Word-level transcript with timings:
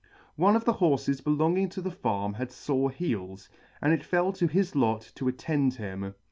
One 0.35 0.55
of 0.55 0.65
the 0.65 0.73
horfes 0.81 1.23
belonging 1.23 1.69
to 1.69 1.79
the 1.79 1.91
farm 1.91 2.33
had 2.33 2.51
fore 2.51 2.89
heels, 2.89 3.49
and 3.83 3.93
it 3.93 4.03
fell 4.03 4.33
to 4.33 4.47
his 4.47 4.75
lot 4.75 5.11
to 5.13 5.27
attend 5.27 5.75
him. 5.75 6.15